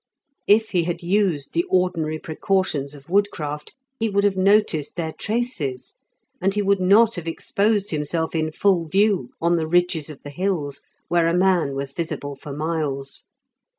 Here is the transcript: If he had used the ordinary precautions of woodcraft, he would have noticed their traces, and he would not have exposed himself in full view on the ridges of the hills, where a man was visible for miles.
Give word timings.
If 0.47 0.71
he 0.71 0.85
had 0.85 1.03
used 1.03 1.53
the 1.53 1.63
ordinary 1.69 2.17
precautions 2.17 2.95
of 2.95 3.07
woodcraft, 3.07 3.75
he 3.99 4.09
would 4.09 4.23
have 4.23 4.35
noticed 4.35 4.95
their 4.95 5.13
traces, 5.13 5.93
and 6.41 6.55
he 6.55 6.63
would 6.63 6.79
not 6.79 7.13
have 7.13 7.27
exposed 7.27 7.91
himself 7.91 8.33
in 8.33 8.51
full 8.51 8.87
view 8.87 9.29
on 9.39 9.57
the 9.57 9.67
ridges 9.67 10.09
of 10.09 10.19
the 10.23 10.31
hills, 10.31 10.81
where 11.07 11.27
a 11.27 11.37
man 11.37 11.75
was 11.75 11.91
visible 11.91 12.35
for 12.35 12.51
miles. 12.51 13.25